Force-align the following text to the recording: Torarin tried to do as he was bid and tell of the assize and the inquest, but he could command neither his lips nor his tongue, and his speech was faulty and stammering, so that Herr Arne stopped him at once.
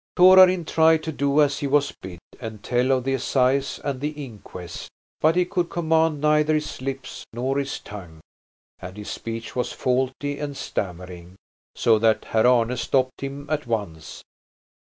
Torarin 0.17 0.65
tried 0.65 1.03
to 1.03 1.11
do 1.11 1.41
as 1.43 1.59
he 1.59 1.67
was 1.67 1.91
bid 1.91 2.17
and 2.39 2.63
tell 2.63 2.91
of 2.91 3.03
the 3.03 3.13
assize 3.13 3.79
and 3.83 4.01
the 4.01 4.09
inquest, 4.25 4.89
but 5.19 5.35
he 5.35 5.45
could 5.45 5.69
command 5.69 6.19
neither 6.19 6.55
his 6.55 6.81
lips 6.81 7.23
nor 7.31 7.59
his 7.59 7.79
tongue, 7.79 8.19
and 8.79 8.97
his 8.97 9.11
speech 9.11 9.55
was 9.55 9.71
faulty 9.71 10.39
and 10.39 10.57
stammering, 10.57 11.35
so 11.75 11.99
that 11.99 12.25
Herr 12.25 12.47
Arne 12.47 12.75
stopped 12.77 13.21
him 13.21 13.47
at 13.47 13.67
once. 13.67 14.23